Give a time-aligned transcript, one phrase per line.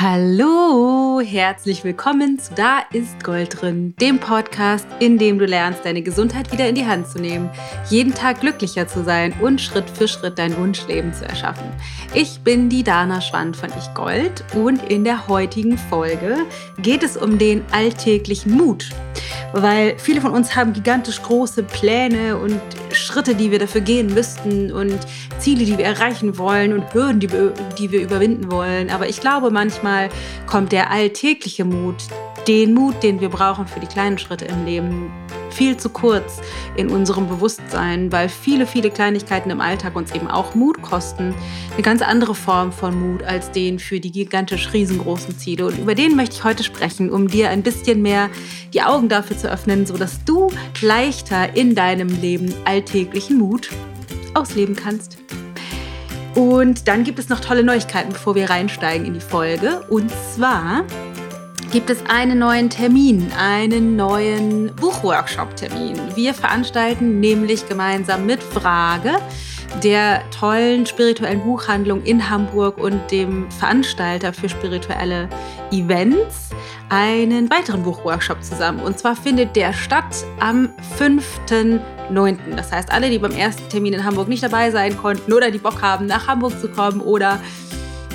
[0.00, 6.02] Hallo, herzlich willkommen zu Da ist Gold drin, dem Podcast, in dem du lernst, deine
[6.02, 7.50] Gesundheit wieder in die Hand zu nehmen,
[7.90, 11.68] jeden Tag glücklicher zu sein und Schritt für Schritt dein Wunschleben zu erschaffen.
[12.14, 16.46] Ich bin die Dana Schwand von Ich Gold und in der heutigen Folge
[16.80, 18.90] geht es um den alltäglichen Mut
[19.52, 22.60] weil viele von uns haben gigantisch große Pläne und
[22.92, 24.98] Schritte, die wir dafür gehen müssten und
[25.38, 27.30] Ziele, die wir erreichen wollen und Hürden, die
[27.92, 28.90] wir, überwinden wollen.
[28.90, 29.87] Aber ich glaube, manchmal
[30.46, 31.96] kommt der alltägliche Mut,
[32.46, 35.10] den Mut, den wir brauchen für die kleinen Schritte im Leben,
[35.50, 36.40] viel zu kurz
[36.76, 41.34] in unserem Bewusstsein, weil viele, viele Kleinigkeiten im Alltag uns eben auch Mut kosten.
[41.72, 45.66] Eine ganz andere Form von Mut als den für die gigantisch riesengroßen Ziele.
[45.66, 48.30] Und über den möchte ich heute sprechen, um dir ein bisschen mehr
[48.72, 53.70] die Augen dafür zu öffnen, sodass du leichter in deinem Leben alltäglichen Mut
[54.34, 55.18] ausleben kannst.
[56.34, 59.80] Und dann gibt es noch tolle Neuigkeiten, bevor wir reinsteigen in die Folge.
[59.88, 60.84] Und zwar
[61.70, 65.98] gibt es einen neuen Termin, einen neuen Buchworkshop-Termin.
[66.14, 69.16] Wir veranstalten nämlich gemeinsam mit Frage,
[69.82, 75.28] der tollen spirituellen Buchhandlung in Hamburg und dem Veranstalter für spirituelle
[75.70, 76.48] Events
[76.88, 78.80] einen weiteren Buchworkshop zusammen.
[78.80, 80.70] Und zwar findet der statt am
[82.10, 82.38] 5.9.
[82.56, 85.58] Das heißt, alle, die beim ersten Termin in Hamburg nicht dabei sein konnten oder die
[85.58, 87.40] Bock haben, nach Hamburg zu kommen oder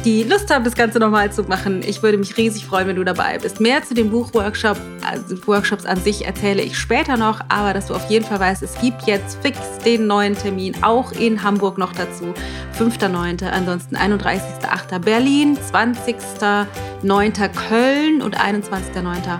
[0.06, 1.82] die Lust haben, das Ganze nochmal zu machen.
[1.82, 3.62] Ich würde mich riesig freuen, wenn du dabei bist.
[3.62, 4.78] Mehr zu den Buchworkshop,
[5.10, 5.54] also
[5.88, 9.04] an sich erzähle ich später noch, aber dass du auf jeden Fall weißt, es gibt
[9.04, 12.34] jetzt fix den neuen Termin, auch in Hamburg noch dazu.
[12.78, 15.00] 5.9., ansonsten 31.8.
[15.00, 17.50] Berlin, 20.9.
[17.70, 19.40] Köln und 21.9.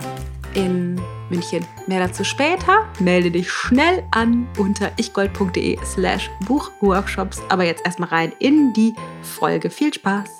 [0.54, 0.98] in
[1.34, 1.66] München.
[1.88, 2.86] Mehr dazu später.
[3.00, 7.42] Melde dich schnell an unter ichgold.de slash Buchworkshops.
[7.48, 9.68] Aber jetzt erstmal rein in die Folge.
[9.70, 10.30] Viel Spaß!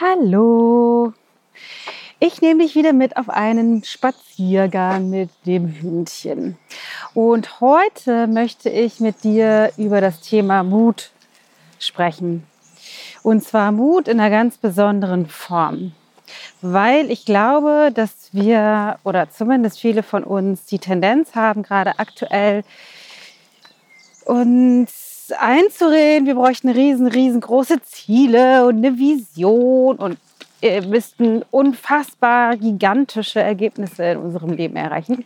[0.00, 1.12] Hallo!
[2.18, 6.56] Ich nehme dich wieder mit auf einen Spaziergang mit dem Hündchen.
[7.14, 11.10] Und heute möchte ich mit dir über das Thema Mut
[11.78, 12.44] sprechen.
[13.22, 15.92] Und zwar Mut in einer ganz besonderen Form.
[16.60, 22.64] Weil ich glaube, dass wir oder zumindest viele von uns die Tendenz haben, gerade aktuell
[24.24, 30.18] uns einzureden, wir bräuchten riesen, riesengroße Ziele und eine Vision und
[30.86, 35.24] müssten unfassbar gigantische Ergebnisse in unserem Leben erreichen.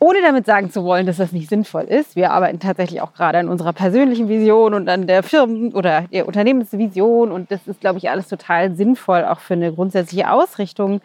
[0.00, 2.14] Ohne damit sagen zu wollen, dass das nicht sinnvoll ist.
[2.14, 6.28] Wir arbeiten tatsächlich auch gerade an unserer persönlichen Vision und an der Firmen- oder der
[6.28, 7.32] Unternehmensvision.
[7.32, 11.00] Und das ist, glaube ich, alles total sinnvoll, auch für eine grundsätzliche Ausrichtung.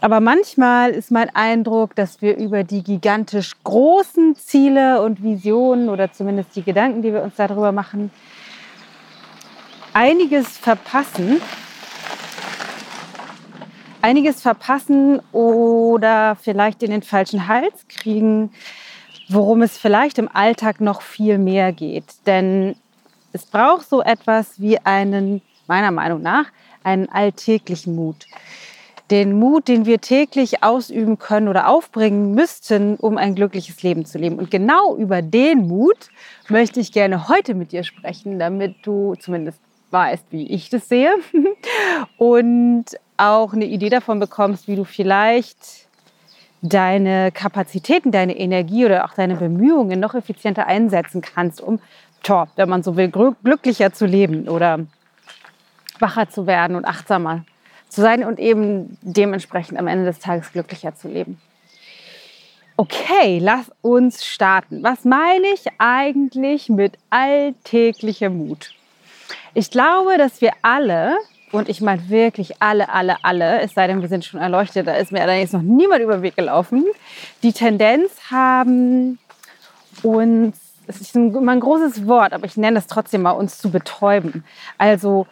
[0.00, 6.12] Aber manchmal ist mein Eindruck, dass wir über die gigantisch großen Ziele und Visionen oder
[6.12, 8.10] zumindest die Gedanken, die wir uns darüber machen,
[9.92, 11.40] einiges verpassen.
[14.02, 18.50] Einiges verpassen oder vielleicht in den falschen Hals kriegen,
[19.28, 22.04] worum es vielleicht im Alltag noch viel mehr geht.
[22.26, 22.76] Denn
[23.32, 26.46] es braucht so etwas wie einen, meiner Meinung nach,
[26.82, 28.26] einen alltäglichen Mut
[29.12, 34.16] den Mut, den wir täglich ausüben können oder aufbringen müssten, um ein glückliches Leben zu
[34.16, 34.38] leben.
[34.38, 36.08] Und genau über den Mut
[36.48, 39.60] möchte ich gerne heute mit dir sprechen, damit du zumindest
[39.92, 41.12] weißt, wie ich das sehe
[42.16, 42.84] und
[43.16, 45.86] auch eine Idee davon bekommst, wie du vielleicht
[46.62, 51.80] deine Kapazitäten, deine Energie oder auch deine Bemühungen noch effizienter einsetzen kannst, um,
[52.22, 54.86] tja, wenn man so will, glücklicher zu leben oder
[55.98, 57.44] wacher zu werden und achtsamer
[57.88, 61.40] zu sein und eben dementsprechend am Ende des Tages glücklicher zu leben.
[62.76, 64.82] Okay, lass uns starten.
[64.82, 68.74] Was meine ich eigentlich mit alltäglichem Mut?
[69.54, 71.18] Ich glaube, dass wir alle,
[71.50, 74.94] und ich meine wirklich alle, alle, alle, es sei denn, wir sind schon erleuchtet, da
[74.94, 76.86] ist mir allerdings noch niemand über den Weg gelaufen,
[77.42, 79.18] die Tendenz haben,
[80.02, 83.70] uns, es ist immer ein großes Wort, aber ich nenne es trotzdem mal, uns zu
[83.70, 84.42] betäuben.
[84.78, 85.26] Also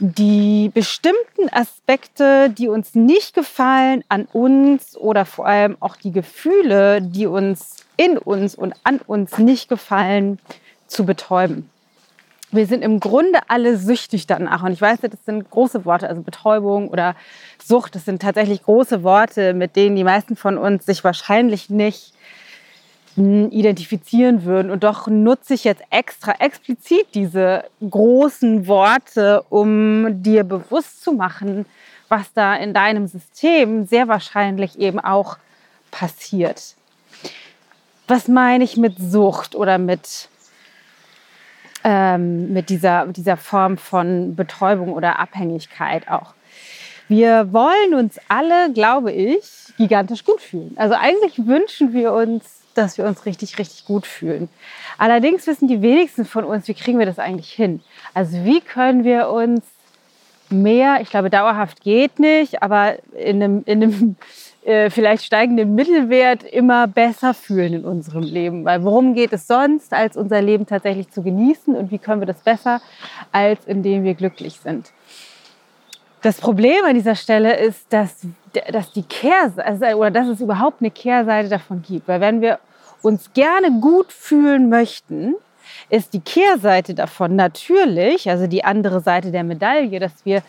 [0.00, 7.00] die bestimmten Aspekte, die uns nicht gefallen an uns oder vor allem auch die Gefühle,
[7.00, 10.40] die uns in uns und an uns nicht gefallen,
[10.88, 11.70] zu betäuben.
[12.54, 14.62] Wir sind im Grunde alle süchtig danach.
[14.62, 17.16] Und ich weiß, das sind große Worte, also Betäubung oder
[17.62, 22.14] Sucht, das sind tatsächlich große Worte, mit denen die meisten von uns sich wahrscheinlich nicht
[23.16, 24.70] identifizieren würden.
[24.70, 31.66] Und doch nutze ich jetzt extra explizit diese großen Worte, um dir bewusst zu machen,
[32.08, 35.38] was da in deinem System sehr wahrscheinlich eben auch
[35.90, 36.76] passiert.
[38.06, 40.28] Was meine ich mit Sucht oder mit
[41.84, 46.34] ähm, mit, dieser, dieser Form von Betäubung oder Abhängigkeit auch.
[47.08, 49.44] Wir wollen uns alle, glaube ich,
[49.76, 50.72] gigantisch gut fühlen.
[50.76, 54.48] Also eigentlich wünschen wir uns, dass wir uns richtig, richtig gut fühlen.
[54.96, 57.80] Allerdings wissen die wenigsten von uns, wie kriegen wir das eigentlich hin?
[58.14, 59.62] Also wie können wir uns
[60.48, 64.16] mehr, ich glaube dauerhaft geht nicht, aber in einem, in einem
[64.64, 68.64] äh, vielleicht steigenden Mittelwert immer besser fühlen in unserem Leben.
[68.64, 72.26] Weil worum geht es sonst, als unser Leben tatsächlich zu genießen und wie können wir
[72.26, 72.80] das besser,
[73.30, 74.90] als indem wir glücklich sind?
[76.22, 78.26] Das Problem an dieser Stelle ist, dass,
[78.72, 82.08] dass die Kehrseite, also, oder dass es überhaupt eine Kehrseite davon gibt.
[82.08, 82.58] Weil wenn wir
[83.02, 85.34] uns gerne gut fühlen möchten,
[85.90, 90.42] ist die Kehrseite davon natürlich, also die andere Seite der Medaille, dass wir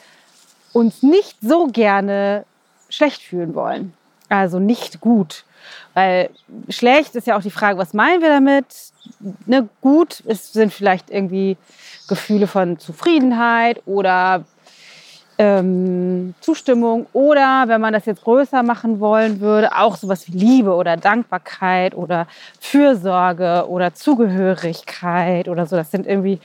[0.72, 2.46] uns nicht so gerne
[2.88, 3.94] schlecht fühlen wollen.
[4.30, 5.44] Also nicht gut.
[5.94, 6.30] Weil
[6.69, 8.66] schlecht ist ja auch die Frage, was meinen wir damit?
[9.45, 11.57] Ne, gut ist, sind vielleicht irgendwie
[12.07, 14.45] Gefühle von Zufriedenheit oder
[15.38, 20.74] ähm, Zustimmung oder wenn man das jetzt größer machen wollen würde, auch sowas wie Liebe
[20.74, 22.27] oder Dankbarkeit oder
[22.60, 25.75] Fürsorge oder Zugehörigkeit oder so.
[25.75, 26.39] Das sind irgendwie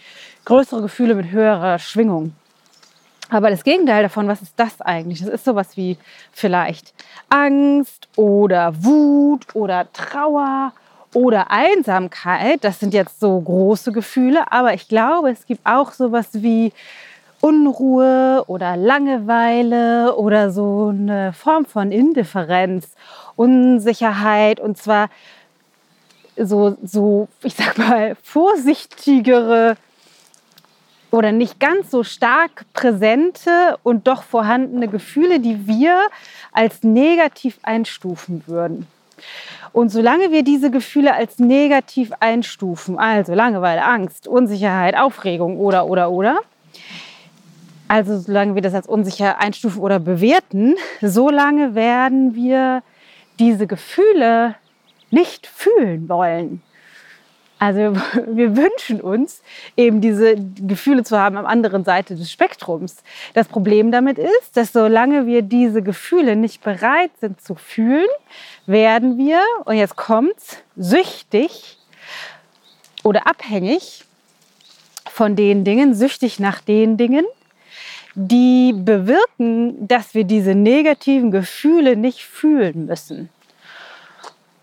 [0.45, 2.35] größere Gefühle mit höherer Schwingung.
[3.31, 5.21] Aber das Gegenteil davon, was ist das eigentlich?
[5.21, 5.97] Das ist sowas wie
[6.33, 6.93] vielleicht
[7.29, 10.73] Angst oder Wut oder Trauer
[11.15, 12.63] oder Einsamkeit.
[12.63, 16.73] Das sind jetzt so große Gefühle, aber ich glaube, es gibt auch sowas wie
[17.41, 22.89] Unruhe oder Langeweile oder so eine Form von Indifferenz,
[23.37, 25.09] Unsicherheit und zwar
[26.37, 29.77] so, so ich sag mal, vorsichtigere
[31.11, 36.01] oder nicht ganz so stark präsente und doch vorhandene Gefühle, die wir
[36.53, 38.87] als negativ einstufen würden.
[39.73, 46.11] Und solange wir diese Gefühle als negativ einstufen, also Langeweile, Angst, Unsicherheit, Aufregung oder, oder,
[46.11, 46.41] oder,
[47.87, 52.83] also solange wir das als unsicher einstufen oder bewerten, solange werden wir
[53.39, 54.55] diese Gefühle
[55.11, 56.63] nicht fühlen wollen.
[57.61, 57.95] Also
[58.27, 59.43] wir wünschen uns
[59.77, 62.97] eben diese Gefühle zu haben am anderen Seite des Spektrums.
[63.35, 68.09] Das Problem damit ist, dass solange wir diese Gefühle nicht bereit sind zu fühlen,
[68.67, 71.79] werden wir, und jetzt kommt's, süchtig
[73.05, 74.05] oder abhängig
[75.09, 77.27] von den Dingen, süchtig nach den Dingen,
[78.15, 83.29] die bewirken, dass wir diese negativen Gefühle nicht fühlen müssen.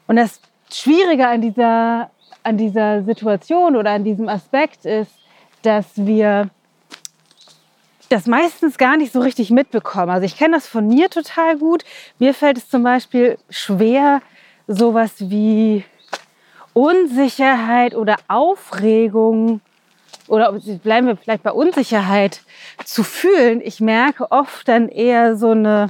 [0.07, 0.39] Und das
[0.71, 2.09] Schwierige an dieser,
[2.47, 5.11] an dieser Situation oder an diesem Aspekt ist,
[5.63, 6.49] dass wir
[8.07, 10.09] das meistens gar nicht so richtig mitbekommen.
[10.09, 11.83] Also ich kenne das von mir total gut.
[12.19, 14.21] Mir fällt es zum Beispiel schwer,
[14.65, 15.83] sowas wie
[16.71, 19.59] Unsicherheit oder Aufregung
[20.29, 20.53] oder
[20.83, 22.41] bleiben wir vielleicht bei Unsicherheit
[22.85, 23.59] zu fühlen.
[23.61, 25.89] Ich merke oft dann eher so eine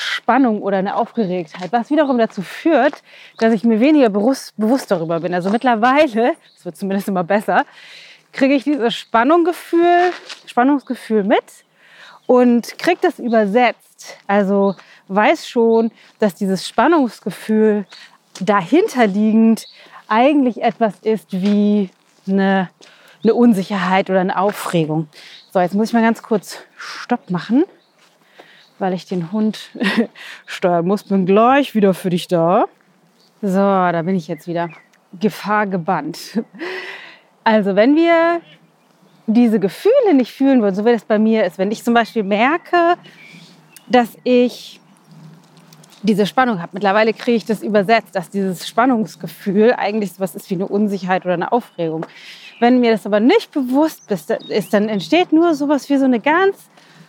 [0.00, 3.02] Spannung oder eine Aufgeregtheit, was wiederum dazu führt,
[3.38, 5.34] dass ich mir weniger bewusst, bewusst darüber bin.
[5.34, 7.64] Also mittlerweile, es wird zumindest immer besser,
[8.32, 10.12] kriege ich dieses Spannungsgefühl,
[10.46, 11.44] Spannungsgefühl mit
[12.26, 14.16] und kriege das übersetzt.
[14.26, 14.76] Also
[15.08, 17.86] weiß schon, dass dieses Spannungsgefühl
[18.40, 19.66] dahinterliegend
[20.08, 21.90] eigentlich etwas ist wie
[22.26, 22.70] eine
[23.22, 25.08] eine Unsicherheit oder eine Aufregung.
[25.52, 27.64] So, jetzt muss ich mal ganz kurz Stopp machen,
[28.80, 29.70] weil ich den Hund
[30.46, 31.04] steuern muss.
[31.04, 32.64] Bin gleich wieder für dich da.
[33.42, 34.70] So, da bin ich jetzt wieder.
[35.18, 36.42] Gefahr gebannt.
[37.44, 38.40] Also, wenn wir
[39.26, 42.22] diese Gefühle nicht fühlen wollen, so wie das bei mir ist, wenn ich zum Beispiel
[42.22, 42.96] merke,
[43.88, 44.80] dass ich
[46.02, 46.70] diese Spannung habe.
[46.72, 51.34] Mittlerweile kriege ich das übersetzt, dass dieses Spannungsgefühl eigentlich was ist wie eine Unsicherheit oder
[51.34, 52.06] eine Aufregung.
[52.58, 56.56] Wenn mir das aber nicht bewusst ist, dann entsteht nur sowas wie so eine ganz,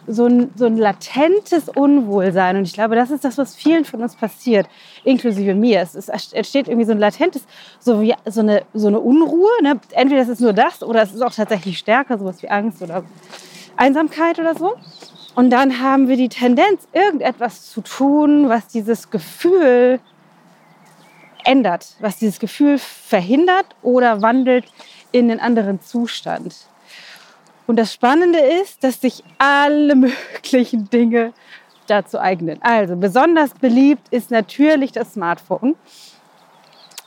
[0.08, 2.58] so ein, so ein latentes Unwohlsein.
[2.58, 4.68] Und ich glaube, das ist das, was vielen von uns passiert,
[5.04, 5.82] inklusive mir.
[5.82, 7.44] Es, ist, entsteht irgendwie so ein latentes,
[7.80, 9.50] so wie so eine, so eine Unruhe.
[9.62, 9.80] Ne?
[9.92, 13.04] Entweder es ist nur das oder es ist auch tatsächlich stärker, sowas wie Angst oder
[13.78, 14.76] Einsamkeit oder so.
[15.36, 20.00] Und dann haben wir die Tendenz, irgendetwas zu tun, was dieses Gefühl
[21.46, 24.66] ändert, was dieses Gefühl verhindert oder wandelt
[25.12, 26.56] in einen anderen Zustand.
[27.72, 31.32] Und das Spannende ist, dass sich alle möglichen Dinge
[31.88, 32.62] dazu eignen.
[32.62, 35.76] Also besonders beliebt ist natürlich das Smartphone.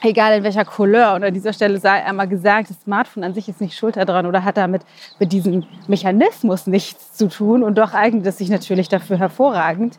[0.00, 1.16] Egal in welcher Couleur.
[1.16, 4.24] Und an dieser Stelle sei einmal gesagt, das Smartphone an sich ist nicht schuld daran
[4.24, 4.80] oder hat damit
[5.18, 7.62] mit diesem Mechanismus nichts zu tun.
[7.62, 9.98] Und doch eignet es sich natürlich dafür hervorragend,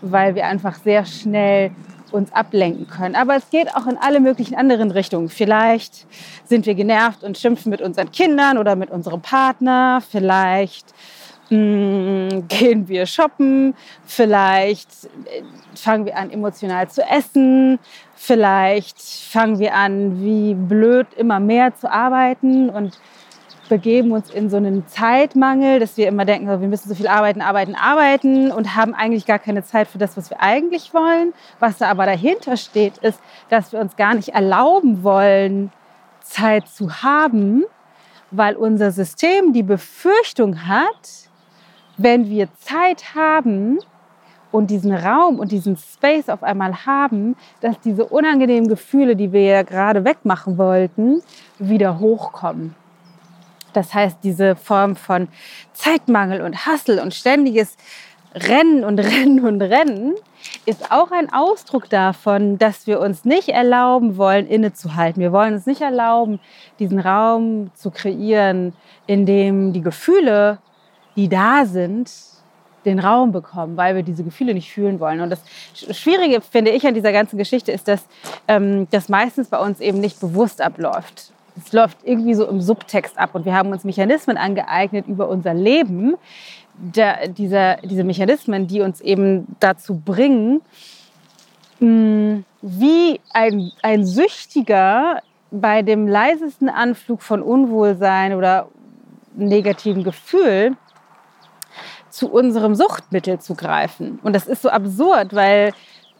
[0.00, 1.72] weil wir einfach sehr schnell
[2.12, 3.14] uns ablenken können.
[3.14, 5.28] Aber es geht auch in alle möglichen anderen Richtungen.
[5.28, 6.06] Vielleicht
[6.44, 10.02] sind wir genervt und schimpfen mit unseren Kindern oder mit unserem Partner.
[10.08, 10.94] Vielleicht
[11.50, 13.74] mh, mm, gehen wir shoppen.
[14.04, 14.88] Vielleicht
[15.24, 15.42] äh,
[15.74, 17.78] fangen wir an, emotional zu essen.
[18.14, 22.98] Vielleicht fangen wir an, wie blöd immer mehr zu arbeiten und
[23.68, 27.40] begeben uns in so einen Zeitmangel, dass wir immer denken, wir müssen so viel arbeiten,
[27.40, 31.34] arbeiten, arbeiten und haben eigentlich gar keine Zeit für das, was wir eigentlich wollen.
[31.58, 35.72] Was da aber dahinter steht, ist, dass wir uns gar nicht erlauben wollen,
[36.20, 37.64] Zeit zu haben,
[38.30, 41.28] weil unser System die Befürchtung hat,
[41.96, 43.78] wenn wir Zeit haben
[44.52, 49.42] und diesen Raum und diesen Space auf einmal haben, dass diese unangenehmen Gefühle, die wir
[49.42, 51.22] ja gerade wegmachen wollten,
[51.58, 52.74] wieder hochkommen.
[53.76, 55.28] Das heißt, diese Form von
[55.74, 57.76] Zeitmangel und Hassel und ständiges
[58.34, 60.14] Rennen und Rennen und Rennen
[60.64, 65.20] ist auch ein Ausdruck davon, dass wir uns nicht erlauben wollen, innezuhalten.
[65.20, 66.40] Wir wollen uns nicht erlauben,
[66.78, 68.72] diesen Raum zu kreieren,
[69.06, 70.56] in dem die Gefühle,
[71.14, 72.10] die da sind,
[72.86, 75.20] den Raum bekommen, weil wir diese Gefühle nicht fühlen wollen.
[75.20, 75.42] Und das
[75.74, 78.06] Schwierige, finde ich, an dieser ganzen Geschichte ist, dass
[78.48, 83.18] ähm, das meistens bei uns eben nicht bewusst abläuft es läuft irgendwie so im Subtext
[83.18, 86.16] ab und wir haben uns Mechanismen angeeignet über unser Leben,
[86.74, 90.60] der, dieser, diese Mechanismen, die uns eben dazu bringen,
[91.80, 98.68] mh, wie ein, ein Süchtiger bei dem leisesten Anflug von Unwohlsein oder
[99.34, 100.76] negativen Gefühl
[102.10, 104.18] zu unserem Suchtmittel zu greifen.
[104.22, 105.72] Und das ist so absurd, weil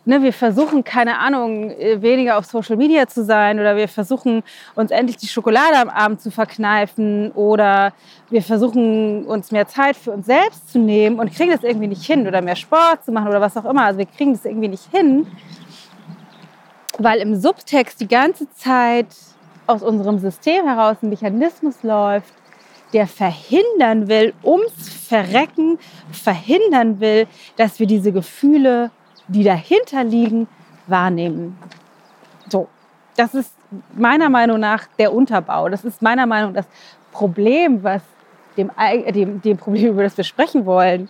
[0.06, 4.42] ne, wir versuchen, keine Ahnung, äh, weniger auf Social Media zu sein oder wir versuchen,
[4.74, 7.92] uns endlich die Schokolade am Abend zu verkneifen oder
[8.30, 12.04] wir versuchen, uns mehr Zeit für uns selbst zu nehmen und kriegen das irgendwie nicht
[12.04, 13.84] hin oder mehr Sport zu machen oder was auch immer.
[13.84, 15.26] Also wir kriegen das irgendwie nicht hin,
[16.98, 19.08] weil im Subtext die ganze Zeit
[19.66, 22.32] aus unserem System heraus ein Mechanismus läuft,
[22.92, 25.78] der verhindern will, ums Verrecken
[26.12, 28.92] verhindern will, dass wir diese Gefühle
[29.28, 30.48] die dahinter liegen,
[30.86, 31.58] wahrnehmen.
[32.48, 32.68] So,
[33.16, 33.52] das ist
[33.94, 35.68] meiner Meinung nach der Unterbau.
[35.68, 36.68] Das ist meiner Meinung nach das
[37.12, 38.02] Problem, was
[38.56, 38.70] dem,
[39.12, 41.08] dem, dem Problem, über das wir sprechen wollen,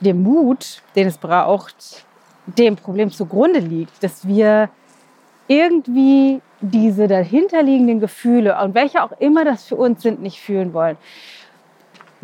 [0.00, 2.04] dem Mut, den es braucht,
[2.46, 4.68] dem Problem zugrunde liegt, dass wir
[5.46, 10.96] irgendwie diese dahinterliegenden Gefühle und welche auch immer das für uns sind, nicht fühlen wollen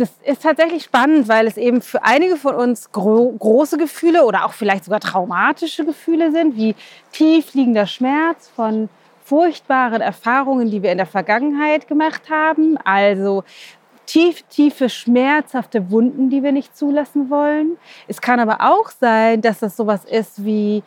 [0.01, 4.47] das ist tatsächlich spannend, weil es eben für einige von uns gro große Gefühle oder
[4.47, 6.75] auch vielleicht sogar traumatische Gefühle sind, wie
[7.13, 8.89] tiefliegender Schmerz von
[9.25, 12.79] furchtbaren Erfahrungen, die wir in der Vergangenheit gemacht haben.
[12.79, 13.45] Also
[14.07, 17.77] tief, tiefe, schmerzhafte Wunden, die wir nicht zulassen wollen.
[18.09, 20.83] Es kann aber auch sein, dass das sowas ist wie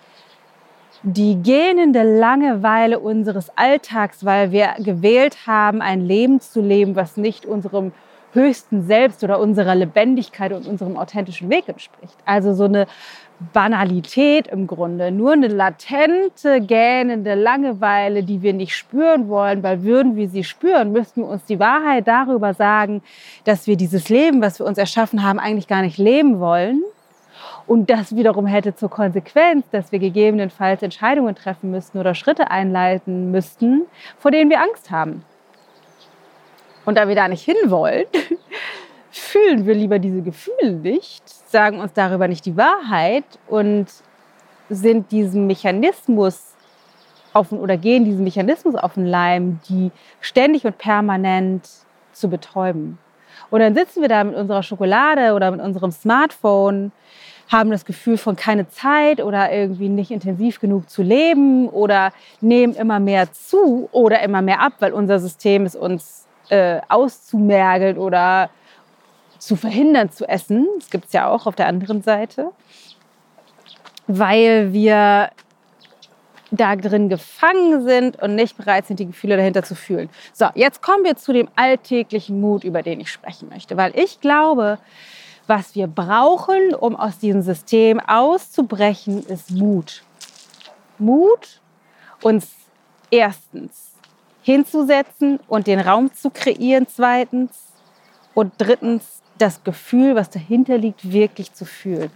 [1.04, 7.46] die gähnende Langeweile unseres Alltags, weil wir gewählt haben, ein Leben zu leben, was nicht
[7.46, 7.92] unserem
[8.34, 12.16] höchsten Selbst oder unserer Lebendigkeit und unserem authentischen Weg entspricht.
[12.26, 12.88] Also so eine
[13.52, 20.16] Banalität im Grunde, nur eine latente, gähnende Langeweile, die wir nicht spüren wollen, weil würden
[20.16, 23.02] wir sie spüren, müssten wir uns die Wahrheit darüber sagen,
[23.44, 26.84] dass wir dieses Leben, was wir uns erschaffen haben, eigentlich gar nicht leben wollen.
[27.66, 33.32] Und das wiederum hätte zur Konsequenz, dass wir gegebenenfalls Entscheidungen treffen müssten oder Schritte einleiten
[33.32, 33.84] müssten,
[34.18, 35.24] vor denen wir Angst haben.
[36.86, 38.06] Und da wir da nicht hinwollen,
[39.12, 43.88] fühlen wir lieber diese Gefühle nicht, sagen uns darüber nicht die Wahrheit und
[44.70, 46.54] sind diesem Mechanismus
[47.34, 51.68] auf, oder gehen diesem Mechanismus auf den Leim, die ständig und permanent
[52.12, 52.98] zu betäuben.
[53.50, 56.92] Und dann sitzen wir da mit unserer Schokolade oder mit unserem Smartphone,
[57.52, 62.74] haben das Gefühl von keine Zeit oder irgendwie nicht intensiv genug zu leben oder nehmen
[62.74, 68.50] immer mehr zu oder immer mehr ab, weil unser System es uns äh, auszumergeln oder
[69.40, 70.68] zu verhindern zu essen.
[70.80, 72.52] Das gibt es ja auch auf der anderen Seite,
[74.08, 75.32] weil wir
[76.52, 80.10] da drin gefangen sind und nicht bereit sind, die Gefühle dahinter zu fühlen.
[80.34, 84.22] So, jetzt kommen wir zu dem alltäglichen Mut, über den ich sprechen möchte, weil ich
[84.22, 84.78] glaube,
[85.48, 90.04] was wir brauchen, um aus diesem System auszubrechen, ist Mut.
[91.00, 91.60] Mut,
[92.22, 92.52] uns
[93.10, 93.93] erstens
[94.44, 97.52] hinzusetzen und den Raum zu kreieren, zweitens.
[98.34, 102.12] Und drittens, das Gefühl, was dahinter liegt, wirklich zu fühlen.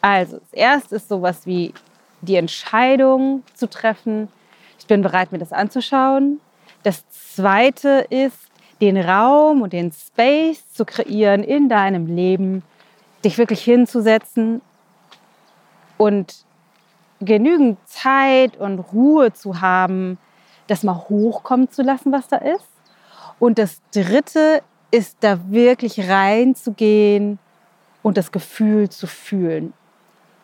[0.00, 1.74] Also, das erste ist sowas wie
[2.20, 4.28] die Entscheidung zu treffen.
[4.78, 6.40] Ich bin bereit, mir das anzuschauen.
[6.82, 8.38] Das zweite ist,
[8.80, 12.62] den Raum und den Space zu kreieren in deinem Leben,
[13.24, 14.60] dich wirklich hinzusetzen
[15.96, 16.44] und
[17.20, 20.18] genügend Zeit und Ruhe zu haben,
[20.66, 22.68] das mal hochkommen zu lassen, was da ist.
[23.38, 27.38] Und das Dritte ist, da wirklich reinzugehen
[28.02, 29.72] und das Gefühl zu fühlen.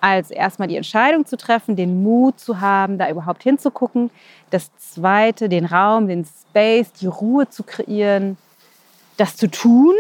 [0.01, 4.11] Also erstmal die Entscheidung zu treffen, den Mut zu haben, da überhaupt hinzugucken.
[4.49, 8.39] Das Zweite, den Raum, den Space, die Ruhe zu kreieren,
[9.19, 9.95] das zu tun.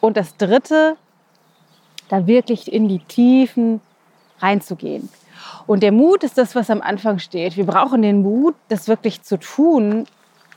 [0.00, 0.96] Und das Dritte,
[2.08, 3.80] da wirklich in die Tiefen
[4.38, 5.08] reinzugehen.
[5.66, 7.56] Und der Mut ist das, was am Anfang steht.
[7.56, 10.06] Wir brauchen den Mut, das wirklich zu tun.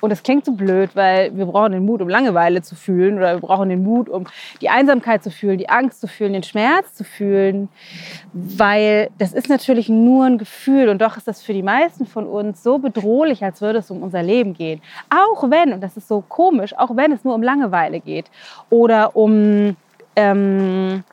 [0.01, 3.33] Und das klingt so blöd, weil wir brauchen den Mut, um Langeweile zu fühlen oder
[3.35, 4.25] wir brauchen den Mut, um
[4.61, 7.67] die Einsamkeit zu fühlen, die Angst zu fühlen, den Schmerz zu fühlen,
[8.31, 12.25] weil das ist natürlich nur ein Gefühl und doch ist das für die meisten von
[12.27, 14.81] uns so bedrohlich, als würde es um unser Leben gehen.
[15.09, 18.31] Auch wenn, und das ist so komisch, auch wenn es nur um Langeweile geht
[18.69, 19.75] oder um
[20.15, 21.03] ähm,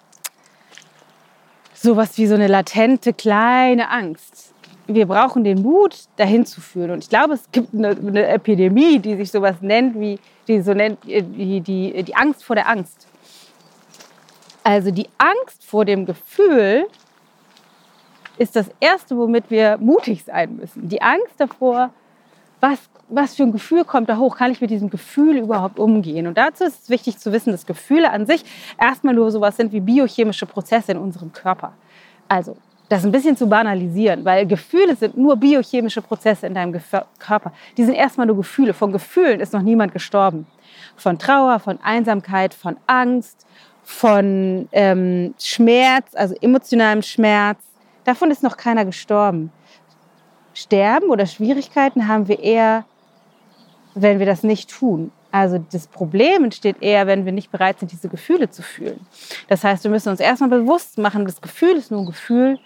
[1.83, 4.53] sowas wie so eine latente kleine Angst.
[4.87, 6.93] Wir brauchen den Mut, dahin zu führen.
[6.93, 10.75] Und ich glaube, es gibt eine, eine Epidemie, die sich sowas nennt wie die, so
[10.75, 13.09] nennt, die, die, die Angst vor der Angst.
[14.63, 16.87] Also die Angst vor dem Gefühl
[18.39, 20.89] ist das Erste, womit wir mutig sein müssen.
[20.89, 21.91] Die Angst davor,
[22.61, 24.37] was was für ein Gefühl kommt da hoch?
[24.37, 26.27] Kann ich mit diesem Gefühl überhaupt umgehen?
[26.27, 28.45] Und dazu ist es wichtig zu wissen, dass Gefühle an sich
[28.81, 31.73] erstmal nur sowas sind wie biochemische Prozesse in unserem Körper.
[32.29, 32.57] Also
[32.89, 36.81] das ein bisschen zu banalisieren, weil Gefühle sind nur biochemische Prozesse in deinem
[37.19, 37.53] Körper.
[37.77, 38.75] Die sind erstmal nur Gefühle.
[38.75, 40.47] Von Gefühlen ist noch niemand gestorben.
[40.97, 43.45] Von Trauer, von Einsamkeit, von Angst,
[43.83, 47.59] von ähm, Schmerz, also emotionalem Schmerz.
[48.05, 49.51] Davon ist noch keiner gestorben.
[50.57, 52.85] Sterben oder Schwierigkeiten haben wir eher
[53.97, 55.11] wenn wir das nicht tun.
[55.33, 59.01] Also das Problem entsteht eher, wenn wir nicht bereit sind, diese Gefühle zu fühlen.
[59.49, 62.59] Das heißt, wir müssen uns erstmal bewusst machen, das Gefühl ist nur ein Gefühl.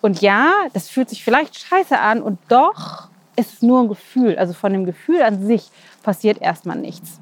[0.00, 4.36] Und ja, das fühlt sich vielleicht scheiße an und doch ist es nur ein Gefühl.
[4.36, 5.70] Also von dem Gefühl an sich
[6.02, 7.20] passiert erstmal nichts.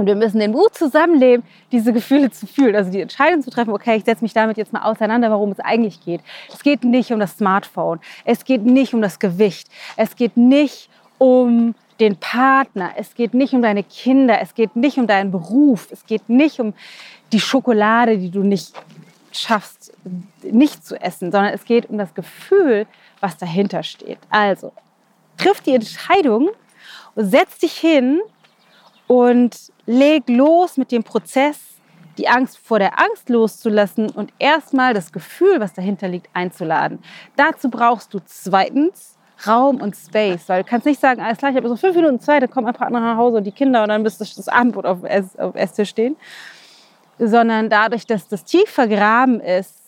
[0.00, 2.74] Und wir müssen den Mut zusammenleben, diese Gefühle zu fühlen.
[2.74, 5.60] Also die Entscheidung zu treffen, okay, ich setze mich damit jetzt mal auseinander, warum es
[5.60, 6.22] eigentlich geht.
[6.50, 8.00] Es geht nicht um das Smartphone.
[8.24, 9.68] Es geht nicht um das Gewicht.
[9.98, 14.96] Es geht nicht um den Partner, es geht nicht um deine Kinder, es geht nicht
[14.96, 16.72] um deinen Beruf, es geht nicht um
[17.30, 18.72] die Schokolade, die du nicht
[19.32, 19.92] schaffst,
[20.42, 22.86] nicht zu essen, sondern es geht um das Gefühl,
[23.20, 24.18] was dahinter steht.
[24.30, 24.72] Also,
[25.36, 26.48] triff die Entscheidung,
[27.16, 28.22] setz dich hin
[29.10, 31.58] und leg los mit dem Prozess,
[32.16, 37.00] die Angst vor der Angst loszulassen und erstmal das Gefühl, was dahinter liegt, einzuladen.
[37.34, 39.18] Dazu brauchst du zweitens
[39.48, 40.48] Raum und Space.
[40.48, 42.66] Weil du kannst nicht sagen, alles klar, ich habe so fünf Minuten Zeit, dann kommt
[42.66, 45.88] mein Partner nach Hause und die Kinder und dann müsste das Abendbrot auf dem Esstisch
[45.88, 46.14] stehen.
[47.18, 49.79] Sondern dadurch, dass das tief vergraben ist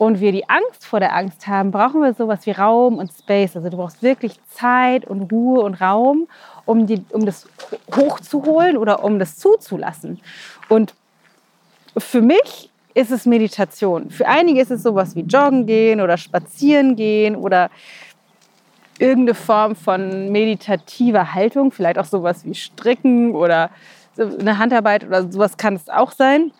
[0.00, 3.54] und wir die Angst vor der Angst haben, brauchen wir sowas wie Raum und Space.
[3.54, 6.26] Also du brauchst wirklich Zeit und Ruhe und Raum,
[6.64, 7.46] um, die, um das
[7.94, 10.18] hochzuholen oder um das zuzulassen.
[10.70, 10.94] Und
[11.98, 14.08] für mich ist es Meditation.
[14.08, 17.68] Für einige ist es sowas wie Joggen gehen oder Spazieren gehen oder
[18.98, 23.68] irgendeine Form von meditativer Haltung, vielleicht auch sowas wie Stricken oder
[24.16, 26.52] eine Handarbeit oder sowas kann es auch sein.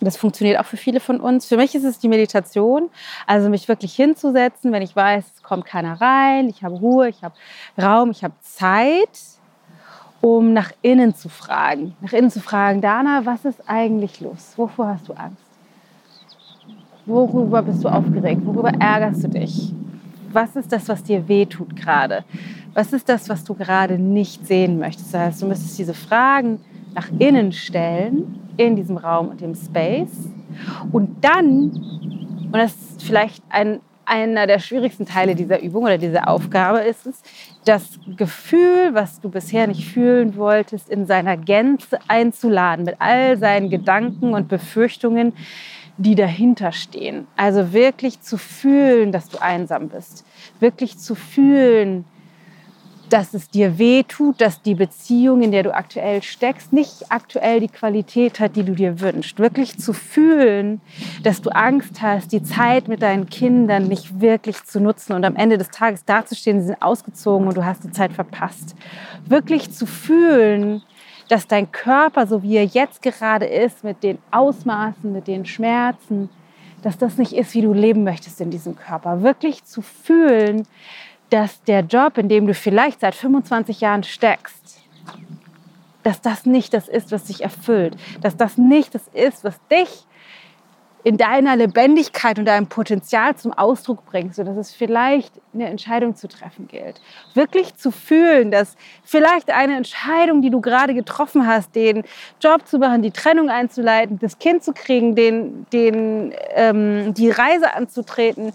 [0.00, 1.46] Das funktioniert auch für viele von uns.
[1.46, 2.88] Für mich ist es die Meditation,
[3.26, 7.22] also mich wirklich hinzusetzen, wenn ich weiß, es kommt keiner rein, ich habe Ruhe, ich
[7.22, 7.34] habe
[7.80, 9.20] Raum, ich habe Zeit,
[10.22, 11.94] um nach innen zu fragen.
[12.00, 14.54] Nach innen zu fragen, Dana, was ist eigentlich los?
[14.56, 15.42] Wovor hast du Angst?
[17.04, 18.40] Worüber bist du aufgeregt?
[18.44, 19.72] Worüber ärgerst du dich?
[20.32, 22.24] was ist das, was dir wehtut gerade?
[22.74, 25.12] Was ist das, was du gerade nicht sehen möchtest?
[25.14, 26.60] Das heißt, du müsstest diese Fragen
[26.94, 30.28] nach innen stellen, in diesem Raum und dem Space.
[30.92, 36.28] Und dann, und das ist vielleicht ein, einer der schwierigsten Teile dieser Übung oder dieser
[36.28, 37.22] Aufgabe, ist es,
[37.64, 43.70] das Gefühl, was du bisher nicht fühlen wolltest, in seiner Gänze einzuladen, mit all seinen
[43.70, 45.32] Gedanken und Befürchtungen,
[45.96, 47.26] die dahinter stehen.
[47.36, 50.24] Also wirklich zu fühlen, dass du einsam bist.
[50.58, 52.04] Wirklich zu fühlen,
[53.12, 57.60] dass es dir weh tut, dass die Beziehung, in der du aktuell steckst, nicht aktuell
[57.60, 59.38] die Qualität hat, die du dir wünschst.
[59.38, 60.80] Wirklich zu fühlen,
[61.22, 65.36] dass du Angst hast, die Zeit mit deinen Kindern nicht wirklich zu nutzen und am
[65.36, 68.76] Ende des Tages dazustehen, sie sind ausgezogen und du hast die Zeit verpasst.
[69.26, 70.82] Wirklich zu fühlen,
[71.28, 76.28] dass dein Körper, so wie er jetzt gerade ist, mit den Ausmaßen, mit den Schmerzen,
[76.82, 79.22] dass das nicht ist, wie du leben möchtest in diesem Körper.
[79.22, 80.66] Wirklich zu fühlen,
[81.30, 84.80] dass der Job, in dem du vielleicht seit 25 Jahren steckst,
[86.02, 90.06] dass das nicht das ist, was dich erfüllt, dass das nicht das ist, was dich
[91.02, 96.28] in deiner Lebendigkeit und deinem Potenzial zum Ausdruck bringst, sodass es vielleicht eine Entscheidung zu
[96.28, 97.00] treffen gilt.
[97.34, 102.04] Wirklich zu fühlen, dass vielleicht eine Entscheidung, die du gerade getroffen hast, den
[102.40, 107.74] Job zu machen, die Trennung einzuleiten, das Kind zu kriegen, den, den, ähm, die Reise
[107.74, 108.52] anzutreten,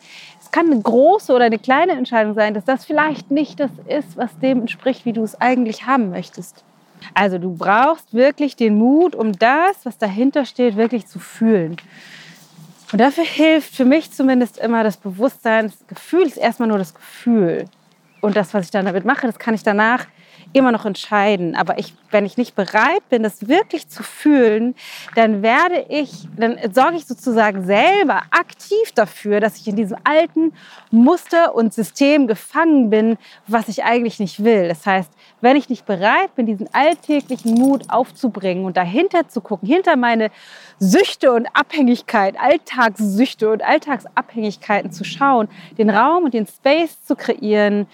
[0.55, 4.39] kann eine große oder eine kleine Entscheidung sein, dass das vielleicht nicht das ist, was
[4.39, 6.63] dem entspricht, wie du es eigentlich haben möchtest.
[7.13, 11.75] Also du brauchst wirklich den Mut, um das, was dahinter steht, wirklich zu fühlen.
[12.93, 16.93] Und dafür hilft für mich zumindest immer das Bewusstsein, das Gefühl ist erstmal nur das
[16.93, 17.65] Gefühl.
[18.21, 20.07] Und das, was ich dann damit mache, das kann ich danach
[20.55, 21.55] immer noch entscheiden.
[21.55, 24.73] Aber ich, wenn ich nicht bereit bin, das wirklich zu fühlen,
[25.13, 30.53] dann werde ich, dann sorge ich sozusagen selber aktiv dafür, dass ich in diesem alten
[30.91, 34.69] Muster und System gefangen bin, was ich eigentlich nicht will.
[34.69, 39.67] Das heißt, wenn ich nicht bereit bin, diesen alltäglichen Mut aufzubringen und dahinter zu gucken,
[39.67, 40.31] hinter meine
[40.79, 47.87] Süchte und Abhängigkeit, Alltagssüchte und Alltagsabhängigkeiten zu schauen, den Raum und den Space zu kreieren,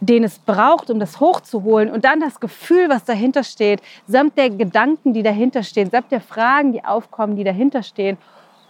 [0.00, 4.50] den es braucht, um das hochzuholen und dann das Gefühl, was dahinter steht, samt der
[4.50, 8.16] Gedanken, die dahinter stehen, samt der Fragen, die aufkommen, die dahinter stehen,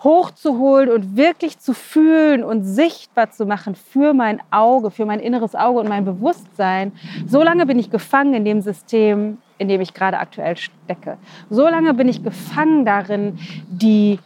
[0.02, 5.54] hochzuholen und wirklich zu fühlen und sichtbar zu machen für mein Auge, für mein inneres
[5.54, 6.92] Auge und mein Bewusstsein.
[7.26, 11.18] So lange bin ich gefangen in dem System, in dem ich gerade aktuell stecke.
[11.50, 13.38] So lange bin ich gefangen darin,
[13.68, 14.18] die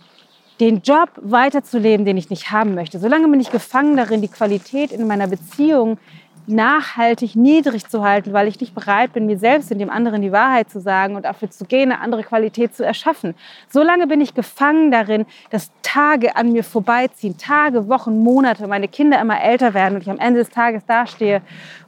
[0.61, 3.01] den Job weiterzuleben, den ich nicht haben möchte.
[3.01, 5.99] Solange bin ich gefangen darin, die Qualität in meiner Beziehung
[6.47, 10.33] nachhaltig niedrig zu halten, weil ich nicht bereit bin, mir selbst und dem anderen die
[10.33, 13.35] Wahrheit zu sagen und dafür zu gehen, eine andere Qualität zu erschaffen.
[13.69, 18.89] So lange bin ich gefangen darin, dass Tage an mir vorbeiziehen, Tage, Wochen, Monate, meine
[18.89, 21.41] Kinder immer älter werden und ich am Ende des Tages dastehe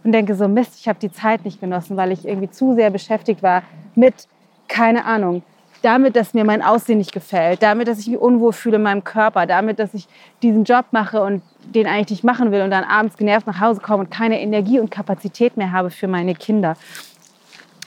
[0.05, 2.91] und denke so, Mist, ich habe die Zeit nicht genossen, weil ich irgendwie zu sehr
[2.91, 3.63] beschäftigt war
[3.95, 4.29] mit,
[4.69, 5.43] keine Ahnung,
[5.83, 9.05] damit, dass mir mein Aussehen nicht gefällt, damit, dass ich mich unwohl fühle in meinem
[9.05, 10.07] Körper, damit, dass ich
[10.43, 11.43] diesen Job mache und
[11.75, 14.79] den eigentlich nicht machen will und dann abends genervt nach Hause komme und keine Energie
[14.79, 16.77] und Kapazität mehr habe für meine Kinder.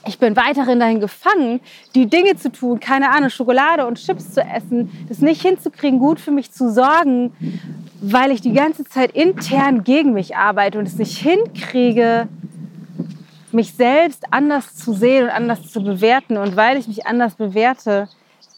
[0.06, 1.60] Ich bin weiterhin dahin gefangen,
[1.94, 6.18] die Dinge zu tun, keine Ahnung, Schokolade und Chips zu essen, das nicht hinzukriegen, gut
[6.18, 7.32] für mich zu sorgen,
[8.00, 12.28] weil ich die ganze Zeit intern gegen mich arbeite und es nicht hinkriege,
[13.52, 16.36] mich selbst anders zu sehen und anders zu bewerten.
[16.36, 18.08] Und weil ich mich anders bewerte,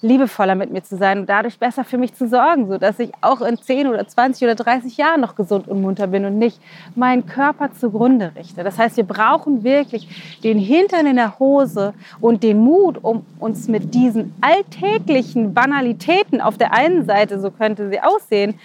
[0.03, 3.41] liebevoller mit mir zu sein und dadurch besser für mich zu sorgen, sodass ich auch
[3.41, 6.61] in 10 oder 20 oder 30 Jahren noch gesund und munter bin und nicht
[6.97, 8.65] meinen Körper zugrunde richte.
[8.65, 10.09] Das heißt, wir brauchen wirklich
[10.43, 16.59] den Hintern in der Hose und den Mut, um uns mit diesen alltäglichen Banalitäten auf
[16.59, 18.59] der einen Seite, so könnte sie aussehen,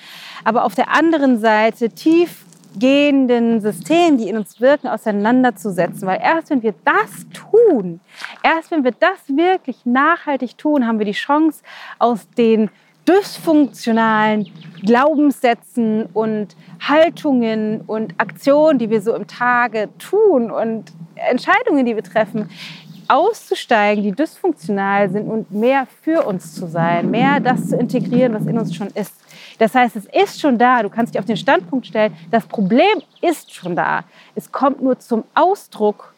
[0.44, 2.47] aber auf der anderen Seite tief
[2.80, 6.08] gehenden Systemen, die in uns wirken, auseinanderzusetzen.
[6.08, 8.00] Weil erst wenn wir das tun,
[8.44, 11.62] erst wenn wir das wirklich nachhaltig tun, haben wir die Chance,
[12.00, 12.70] aus den
[13.08, 14.48] dysfunktionalen
[14.84, 22.04] Glaubenssätzen und Haltungen und Aktionen, die wir so im Tage tun und Entscheidungen, die wir
[22.04, 22.50] treffen,
[23.08, 28.46] auszusteigen, die dysfunktional sind und mehr für uns zu sein, mehr das zu integrieren, was
[28.46, 29.14] in uns schon ist.
[29.58, 30.84] Das heißt, es ist schon da.
[30.84, 34.04] Du kannst dich auf den Standpunkt stellen, das Problem ist schon da.
[34.36, 36.14] Es kommt nur zum Ausdruck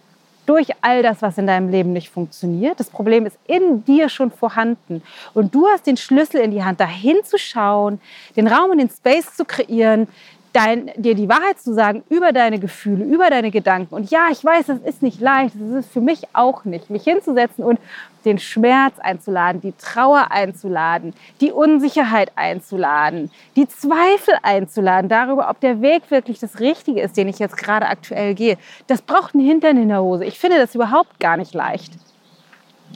[0.46, 2.80] durch all das, was in deinem Leben nicht funktioniert.
[2.80, 5.04] Das Problem ist in dir schon vorhanden.
[5.36, 8.02] Und du hast den Schlüssel in die Hand, dahin zu schauen,
[8.36, 10.08] den Raum und den Space zu kreieren,
[10.54, 13.94] dein, dir die Wahrheit zu sagen über deine Gefühle, über deine Gedanken.
[13.94, 17.04] Und ja, ich weiß, das ist nicht leicht, das ist für mich auch nicht, mich
[17.04, 17.80] hinzusetzen und
[18.26, 25.82] den Schmerz einzuladen, die Trauer einzuladen, die Unsicherheit einzuladen, die Zweifel einzuladen darüber, ob der
[25.82, 28.58] Weg wirklich das Richtige ist, den ich jetzt gerade aktuell gehe.
[28.88, 30.26] Das braucht einen Hintern in der Hose.
[30.26, 31.94] Ich finde das überhaupt gar nicht leicht.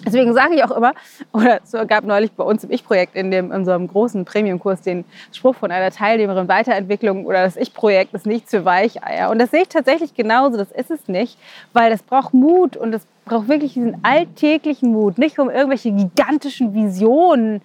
[0.05, 0.93] Deswegen sage ich auch immer,
[1.31, 5.55] oder es gab neulich bei uns im Ich-Projekt in, in einem großen Premium-Kurs den Spruch
[5.55, 9.29] von einer Teilnehmerin, Weiterentwicklung oder das Ich-Projekt ist nichts für Weicheier.
[9.29, 11.37] Und das sehe ich tatsächlich genauso, das ist es nicht,
[11.71, 16.73] weil das braucht Mut und das braucht wirklich diesen alltäglichen Mut, nicht um irgendwelche gigantischen
[16.73, 17.61] Visionen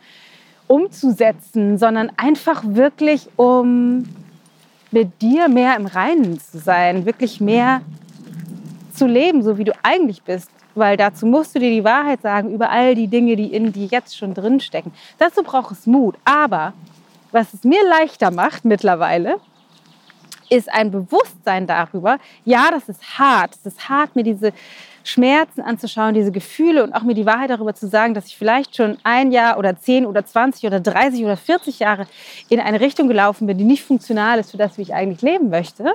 [0.69, 4.05] umzusetzen, sondern einfach wirklich um
[4.91, 7.81] mit dir mehr im Reinen zu sein, wirklich mehr
[8.95, 12.51] zu leben, so wie du eigentlich bist weil dazu musst du dir die Wahrheit sagen
[12.51, 14.93] über all die Dinge, die in dir jetzt schon drin stecken.
[15.19, 16.17] Dazu braucht es Mut.
[16.25, 16.73] Aber
[17.33, 19.37] was es mir leichter macht mittlerweile,
[20.51, 23.55] ist ein Bewusstsein darüber, ja, das ist hart.
[23.55, 24.53] Es ist hart, mir diese
[25.05, 28.77] Schmerzen anzuschauen, diese Gefühle und auch mir die Wahrheit darüber zu sagen, dass ich vielleicht
[28.77, 32.07] schon ein Jahr oder zehn oder zwanzig oder dreißig oder vierzig Jahre
[32.49, 35.51] in eine Richtung gelaufen bin, die nicht funktional ist für das, wie ich eigentlich leben
[35.51, 35.93] möchte.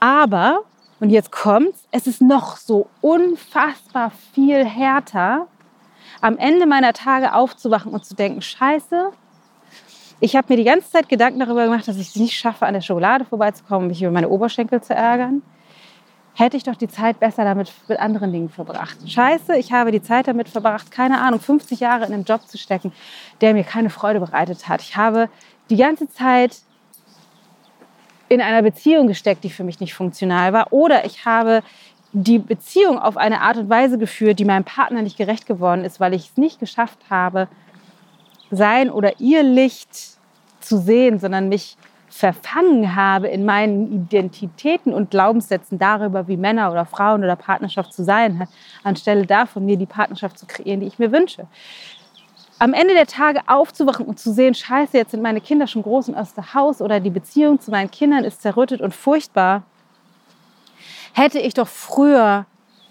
[0.00, 0.60] Aber
[1.00, 5.46] und jetzt kommt's, es ist noch so unfassbar viel härter,
[6.20, 9.12] am Ende meiner Tage aufzuwachen und zu denken, scheiße,
[10.18, 12.72] Ich habe mir die ganze Zeit Gedanken darüber gemacht, dass ich es nicht schaffe, an
[12.72, 15.42] der Schokolade vorbeizukommen mich über meine Oberschenkel zu ärgern.
[16.32, 18.96] Hätte ich doch die Zeit besser damit mit anderen Dingen verbracht.
[19.06, 22.56] Scheiße, ich habe die Zeit damit verbracht, keine Ahnung, 50 Jahre in einem Job zu
[22.56, 22.92] stecken,
[23.42, 24.80] der mir keine Freude bereitet hat.
[24.80, 25.28] Ich habe
[25.68, 26.60] die ganze Zeit
[28.28, 30.72] in einer Beziehung gesteckt, die für mich nicht funktional war.
[30.72, 31.62] Oder ich habe
[32.12, 36.00] die Beziehung auf eine Art und Weise geführt, die meinem Partner nicht gerecht geworden ist,
[36.00, 37.48] weil ich es nicht geschafft habe,
[38.50, 39.90] sein oder ihr Licht
[40.60, 41.76] zu sehen, sondern mich
[42.08, 48.04] verfangen habe in meinen Identitäten und Glaubenssätzen darüber, wie Männer oder Frauen oder Partnerschaft zu
[48.04, 48.48] sein hat,
[48.82, 51.46] anstelle davon mir die Partnerschaft zu kreieren, die ich mir wünsche
[52.58, 56.08] am Ende der Tage aufzuwachen und zu sehen, scheiße, jetzt sind meine Kinder schon groß
[56.08, 59.62] und aus dem Haus oder die Beziehung zu meinen Kindern ist zerrüttet und furchtbar,
[61.12, 62.46] hätte ich doch früher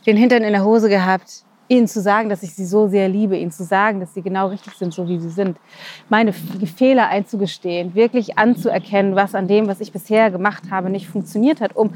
[0.06, 3.38] den Hintern in der Hose gehabt, ihnen zu sagen, dass ich sie so sehr liebe,
[3.38, 5.58] ihnen zu sagen, dass sie genau richtig sind, so wie sie sind,
[6.10, 11.62] meine Fehler einzugestehen, wirklich anzuerkennen, was an dem, was ich bisher gemacht habe, nicht funktioniert
[11.62, 11.96] hat, um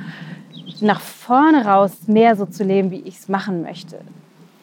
[0.82, 4.00] nach vorne raus mehr so zu leben, wie ich es machen möchte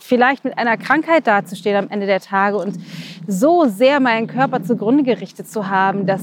[0.07, 2.79] vielleicht mit einer Krankheit dazustehen am Ende der Tage und
[3.27, 6.23] so sehr meinen Körper zugrunde gerichtet zu haben, dass,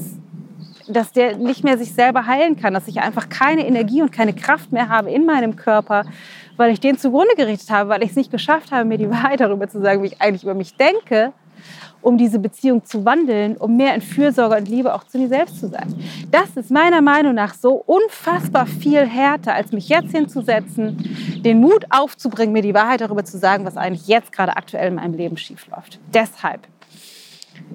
[0.88, 4.32] dass der nicht mehr sich selber heilen kann, dass ich einfach keine Energie und keine
[4.32, 6.04] Kraft mehr habe in meinem Körper,
[6.56, 9.40] weil ich den zugrunde gerichtet habe, weil ich es nicht geschafft habe, mir die Wahrheit
[9.40, 11.32] darüber zu sagen, wie ich eigentlich über mich denke
[12.04, 15.58] um diese Beziehung zu wandeln, um mehr in Fürsorge und Liebe auch zu mir selbst
[15.58, 15.94] zu sein.
[16.30, 21.86] Das ist meiner Meinung nach so unfassbar viel härter, als mich jetzt hinzusetzen, den Mut
[21.90, 25.36] aufzubringen, mir die Wahrheit darüber zu sagen, was eigentlich jetzt gerade aktuell in meinem Leben
[25.38, 25.98] schiefläuft.
[26.12, 26.68] Deshalb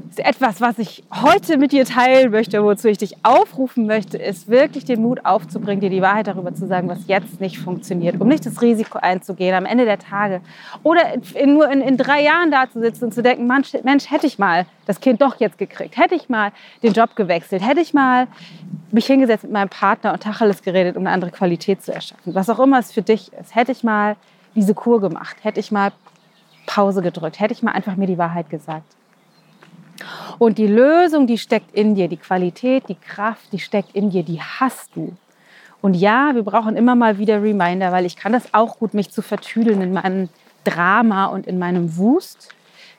[0.10, 4.48] ist etwas, was ich heute mit dir teilen möchte, wozu ich dich aufrufen möchte, ist
[4.48, 8.28] wirklich den Mut aufzubringen, dir die Wahrheit darüber zu sagen, was jetzt nicht funktioniert, um
[8.28, 10.42] nicht das Risiko einzugehen am Ende der Tage
[10.84, 11.02] oder
[11.36, 14.28] in, nur in, in drei Jahren da zu sitzen und zu denken, Mensch, Mensch, hätte
[14.28, 17.94] ich mal das Kind doch jetzt gekriegt, hätte ich mal den Job gewechselt, hätte ich
[17.94, 18.28] mal
[18.92, 22.50] mich hingesetzt mit meinem Partner und Tacheles geredet, um eine andere Qualität zu erschaffen, was
[22.50, 24.15] auch immer es für dich ist, hätte ich mal
[24.56, 25.92] diese Kur gemacht, hätte ich mal
[26.65, 28.96] Pause gedrückt, hätte ich mal einfach mir die Wahrheit gesagt.
[30.38, 34.24] Und die Lösung, die steckt in dir, die Qualität, die Kraft, die steckt in dir,
[34.24, 35.16] die hast du.
[35.82, 39.12] Und ja, wir brauchen immer mal wieder Reminder, weil ich kann das auch gut, mich
[39.12, 40.30] zu vertüdeln in meinem
[40.64, 42.50] Drama und in meinem Wust.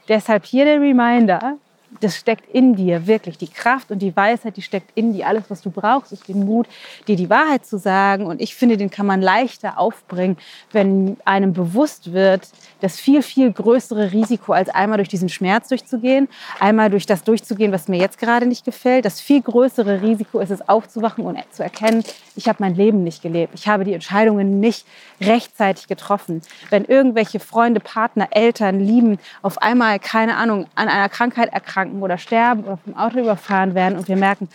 [0.08, 1.58] Deshalb hier der Reminder,
[2.00, 3.36] das steckt in dir wirklich.
[3.36, 5.26] Die Kraft und die Weisheit, die steckt in dir.
[5.26, 6.68] Alles, was du brauchst, ist den Mut,
[7.08, 8.26] dir die Wahrheit zu sagen.
[8.26, 10.36] Und ich finde, den kann man leichter aufbringen,
[10.70, 12.48] wenn einem bewusst wird,
[12.80, 16.28] das viel, viel größere Risiko, als einmal durch diesen Schmerz durchzugehen,
[16.60, 19.04] einmal durch das durchzugehen, was mir jetzt gerade nicht gefällt.
[19.04, 22.04] Das viel größere Risiko ist es, aufzuwachen und zu erkennen,
[22.36, 23.54] ich habe mein Leben nicht gelebt.
[23.54, 24.86] Ich habe die Entscheidungen nicht
[25.20, 26.42] rechtzeitig getroffen.
[26.70, 32.18] Wenn irgendwelche Freunde, Partner, Eltern, Lieben auf einmal, keine Ahnung, an einer Krankheit erkranken oder
[32.18, 34.48] sterben oder vom Auto überfahren werden und wir merken,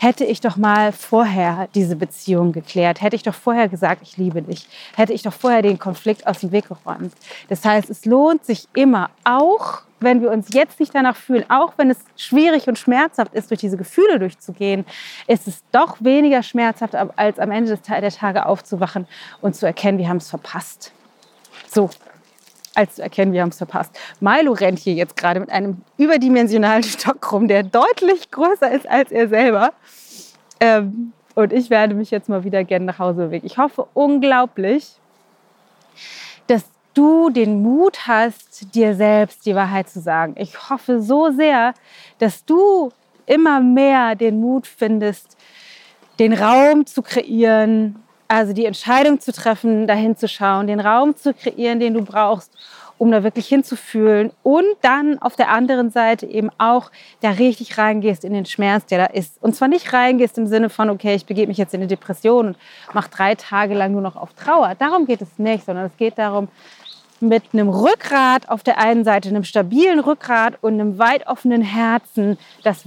[0.00, 4.40] hätte ich doch mal vorher diese Beziehung geklärt, hätte ich doch vorher gesagt, ich liebe
[4.40, 7.12] dich, hätte ich doch vorher den Konflikt aus dem Weg geräumt.
[7.48, 11.74] Das heißt, es lohnt sich immer, auch wenn wir uns jetzt nicht danach fühlen, auch
[11.76, 14.86] wenn es schwierig und schmerzhaft ist, durch diese Gefühle durchzugehen,
[15.26, 19.06] ist es doch weniger schmerzhaft, als am Ende der Tage aufzuwachen
[19.42, 20.92] und zu erkennen, wir haben es verpasst.
[21.68, 21.90] So,
[22.74, 23.98] als zu erkennen, wir haben es verpasst.
[24.20, 29.10] Milo rennt hier jetzt gerade mit einem überdimensionalen Stock rum, der deutlich größer ist als
[29.10, 29.72] er selber.
[30.60, 33.46] Ähm, und ich werde mich jetzt mal wieder gerne nach Hause bewegen.
[33.46, 34.92] Ich hoffe unglaublich,
[36.46, 40.34] dass du den Mut hast, dir selbst die Wahrheit zu sagen.
[40.36, 41.74] Ich hoffe so sehr,
[42.18, 42.90] dass du
[43.26, 45.36] immer mehr den Mut findest,
[46.18, 51.34] den Raum zu kreieren, also die Entscheidung zu treffen, dahin zu schauen, den Raum zu
[51.34, 52.52] kreieren, den du brauchst,
[52.96, 58.24] um da wirklich hinzufühlen und dann auf der anderen Seite eben auch da richtig reingehst
[58.24, 59.42] in den Schmerz, der da ist.
[59.42, 62.48] Und zwar nicht reingehst im Sinne von, okay, ich begebe mich jetzt in eine Depression
[62.48, 62.56] und
[62.92, 64.76] mache drei Tage lang nur noch auf Trauer.
[64.78, 66.48] Darum geht es nicht, sondern es geht darum,
[67.18, 72.38] mit einem Rückgrat auf der einen Seite, einem stabilen Rückgrat und einem weit offenen Herzen
[72.62, 72.84] das,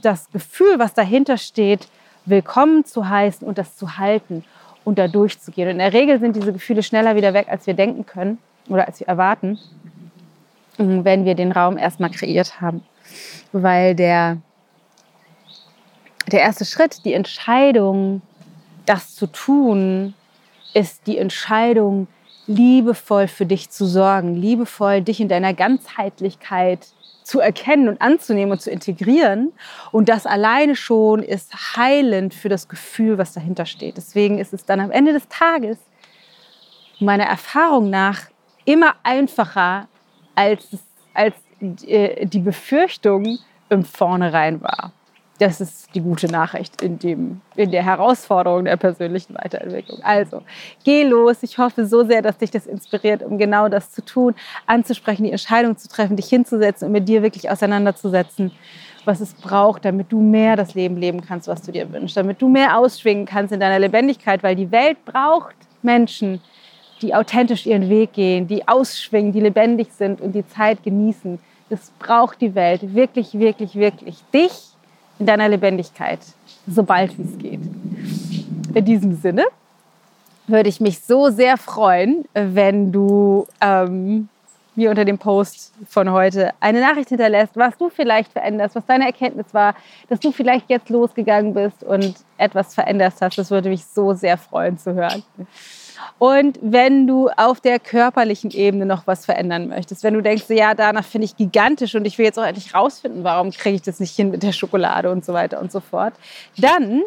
[0.00, 1.88] das Gefühl, was dahinter steht,
[2.24, 4.44] willkommen zu heißen und das zu halten
[4.86, 5.66] und da durchzugehen.
[5.66, 8.86] Und in der Regel sind diese Gefühle schneller wieder weg, als wir denken können oder
[8.86, 9.58] als wir erwarten,
[10.78, 12.84] wenn wir den Raum erstmal kreiert haben.
[13.50, 14.38] Weil der,
[16.30, 18.22] der erste Schritt, die Entscheidung,
[18.86, 20.14] das zu tun,
[20.72, 22.06] ist die Entscheidung,
[22.46, 26.86] liebevoll für dich zu sorgen, liebevoll dich in deiner Ganzheitlichkeit
[27.26, 29.52] zu erkennen und anzunehmen und zu integrieren.
[29.90, 33.96] Und das alleine schon ist heilend für das Gefühl, was dahinter steht.
[33.96, 35.76] Deswegen ist es dann am Ende des Tages
[37.00, 38.20] meiner Erfahrung nach
[38.64, 39.88] immer einfacher,
[40.36, 40.68] als,
[41.14, 43.38] als äh, die Befürchtung
[43.70, 44.92] im Vornherein war.
[45.38, 50.00] Das ist die gute Nachricht in, dem, in der Herausforderung der persönlichen Weiterentwicklung.
[50.02, 50.42] Also,
[50.84, 51.42] geh los.
[51.42, 54.34] Ich hoffe so sehr, dass dich das inspiriert, um genau das zu tun,
[54.66, 58.50] anzusprechen, die Entscheidung zu treffen, dich hinzusetzen und mit dir wirklich auseinanderzusetzen,
[59.04, 62.40] was es braucht, damit du mehr das Leben leben kannst, was du dir wünschst, damit
[62.40, 66.40] du mehr ausschwingen kannst in deiner Lebendigkeit, weil die Welt braucht Menschen,
[67.02, 71.38] die authentisch ihren Weg gehen, die ausschwingen, die lebendig sind und die Zeit genießen.
[71.68, 74.24] Das braucht die Welt wirklich, wirklich, wirklich.
[74.32, 74.75] Dich
[75.18, 76.20] in deiner Lebendigkeit,
[76.66, 77.60] sobald wie es geht.
[78.74, 79.44] In diesem Sinne
[80.46, 84.28] würde ich mich so sehr freuen, wenn du ähm,
[84.76, 89.06] mir unter dem Post von heute eine Nachricht hinterlässt, was du vielleicht veränderst, was deine
[89.06, 89.74] Erkenntnis war,
[90.08, 93.38] dass du vielleicht jetzt losgegangen bist und etwas verändert hast.
[93.38, 95.22] Das würde mich so sehr freuen zu hören.
[96.18, 100.74] Und wenn du auf der körperlichen Ebene noch was verändern möchtest, wenn du denkst, ja,
[100.74, 104.00] danach finde ich gigantisch und ich will jetzt auch endlich rausfinden, warum kriege ich das
[104.00, 106.14] nicht hin mit der Schokolade und so weiter und so fort,
[106.56, 107.02] dann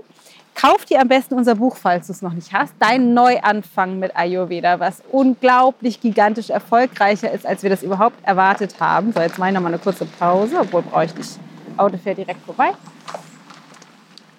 [0.56, 2.74] kauf dir am besten unser Buch, falls du es noch nicht hast.
[2.80, 9.14] Dein Neuanfang mit Ayurveda, was unglaublich gigantisch erfolgreicher ist, als wir das überhaupt erwartet haben.
[9.14, 11.40] So, jetzt mache ich noch mal eine kurze Pause, obwohl brauche ich nicht.
[11.78, 12.72] Auto fährt direkt vorbei.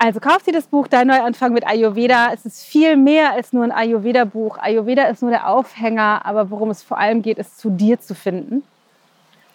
[0.03, 2.33] Also kauft dir das Buch Dein Neuanfang mit Ayurveda.
[2.33, 4.57] Es ist viel mehr als nur ein Ayurveda-Buch.
[4.57, 8.15] Ayurveda ist nur der Aufhänger, aber worum es vor allem geht, ist zu dir zu
[8.15, 8.63] finden.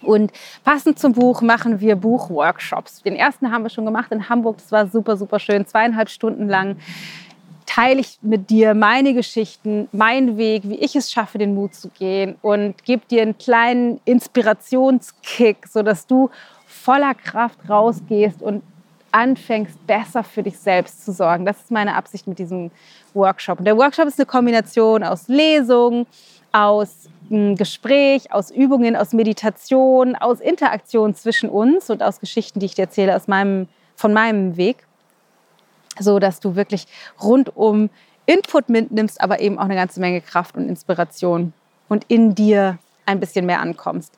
[0.03, 0.31] Und
[0.63, 3.01] passend zum Buch machen wir Buchworkshops.
[3.01, 4.57] Den ersten haben wir schon gemacht in Hamburg.
[4.57, 5.65] Das war super, super schön.
[5.65, 6.75] Zweieinhalb Stunden lang
[7.65, 11.89] teile ich mit dir meine Geschichten, meinen Weg, wie ich es schaffe, den Mut zu
[11.89, 16.29] gehen und gebe dir einen kleinen Inspirationskick, sodass du
[16.67, 18.61] voller Kraft rausgehst und
[19.15, 21.45] anfängst, besser für dich selbst zu sorgen.
[21.45, 22.69] Das ist meine Absicht mit diesem
[23.13, 23.59] Workshop.
[23.59, 26.05] Und der Workshop ist eine Kombination aus Lesung,
[26.51, 32.65] aus hm, Gespräch, aus Übungen, aus Meditation, aus Interaktion zwischen uns und aus Geschichten, die
[32.65, 34.85] ich dir erzähle aus meinem, von meinem Weg,
[35.97, 36.85] so dass du wirklich
[37.23, 37.89] rundum
[38.25, 41.53] Input mitnimmst, aber eben auch eine ganze Menge Kraft und Inspiration
[41.87, 44.11] und in dir ein bisschen mehr ankommst.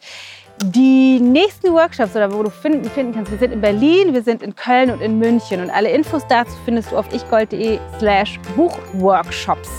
[0.63, 4.41] Die nächsten Workshops oder wo du finden, finden kannst, wir sind in Berlin, wir sind
[4.41, 9.69] in Köln und in München und alle Infos dazu findest du auf ichgold.de slash Buchworkshops.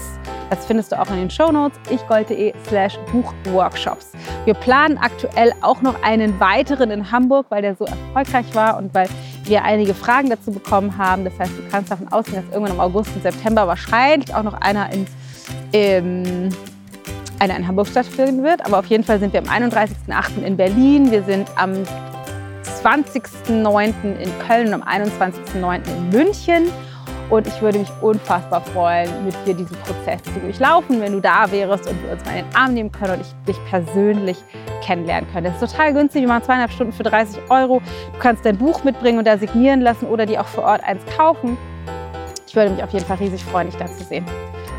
[0.51, 4.13] Das findest du auch in den Shownotes, ichgold.de slash Buchworkshops.
[4.45, 8.95] Wir planen aktuell auch noch einen weiteren in Hamburg, weil der so erfolgreich war und
[8.95, 9.09] weil
[9.45, 11.25] wir einige Fragen dazu bekommen haben.
[11.25, 14.55] Das heißt, du kannst davon ausgehen, dass irgendwann im August und September wahrscheinlich auch noch
[14.55, 15.07] einer in,
[15.73, 16.55] in
[17.41, 18.65] einer in Hamburg stattfinden wird.
[18.65, 20.43] Aber auf jeden Fall sind wir am 31.08.
[20.45, 21.11] in Berlin.
[21.11, 21.73] Wir sind am
[22.83, 24.19] 20.09.
[24.19, 25.81] in Köln und am 21.09.
[25.87, 26.71] in München.
[27.31, 31.51] Und ich würde mich unfassbar freuen, mit dir diesen Prozess zu durchlaufen, wenn du da
[31.51, 34.39] wärst und wir uns mal in den Arm nehmen können und ich dich persönlich
[34.83, 35.53] kennenlernen können.
[35.53, 36.23] Das ist total günstig.
[36.23, 37.83] Wir machen zweieinhalb Stunden für 30 Euro.
[38.15, 41.03] Du kannst dein Buch mitbringen und da signieren lassen oder dir auch vor Ort eins
[41.15, 41.59] kaufen.
[42.47, 44.25] Ich würde mich auf jeden Fall riesig freuen, dich da zu sehen.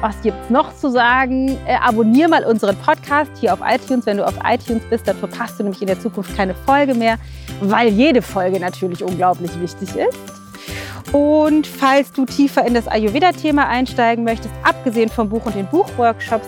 [0.02, 1.58] Was gibt es noch zu sagen?
[1.66, 4.06] Äh, abonnier mal unseren Podcast hier auf iTunes.
[4.06, 7.18] Wenn du auf iTunes bist, dann verpasst du nämlich in der Zukunft keine Folge mehr,
[7.60, 11.14] weil jede Folge natürlich unglaublich wichtig ist.
[11.14, 16.48] Und falls du tiefer in das Ayurveda-Thema einsteigen möchtest, abgesehen vom Buch und den Buchworkshops,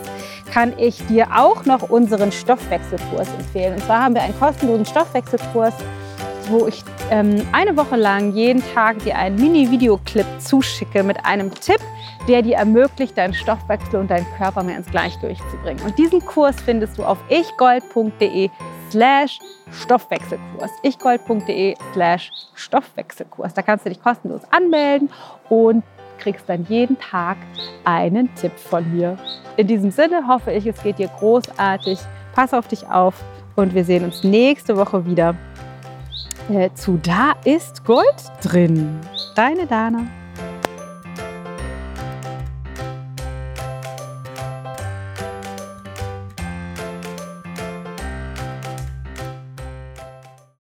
[0.53, 3.73] kann ich dir auch noch unseren Stoffwechselkurs empfehlen.
[3.73, 5.73] Und zwar haben wir einen kostenlosen Stoffwechselkurs,
[6.51, 11.79] wo ich ähm, eine Woche lang jeden Tag dir einen Mini-Videoclip zuschicke mit einem Tipp,
[12.27, 15.81] der dir ermöglicht, deinen Stoffwechsel und deinen Körper mehr ins Gleichgewicht zu bringen.
[15.81, 18.49] Und diesen Kurs findest du auf ichgold.de
[18.89, 19.39] slash
[19.71, 20.71] Stoffwechselkurs.
[20.83, 23.53] ichgold.de slash Stoffwechselkurs.
[23.53, 25.09] Da kannst du dich kostenlos anmelden
[25.49, 25.83] und
[26.19, 27.37] kriegst dann jeden Tag
[27.83, 29.17] einen Tipp von mir.
[29.57, 31.99] In diesem Sinne hoffe ich, es geht dir großartig.
[32.35, 33.15] Pass auf dich auf
[33.55, 35.35] und wir sehen uns nächste Woche wieder
[36.49, 38.99] äh, zu Da ist Gold drin.
[39.35, 40.07] Deine Dana.